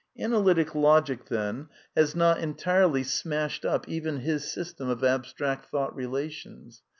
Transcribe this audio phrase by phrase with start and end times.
[0.17, 6.81] Analytic Logic, then, has not entirely smashed up even his system of abstract Thought relations.